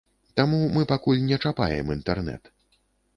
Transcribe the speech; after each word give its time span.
Таму 0.39 0.61
мы 0.77 0.85
пакуль 0.91 1.21
не 1.27 1.37
чапаем 1.49 1.91
інтэрнэт. 1.97 2.51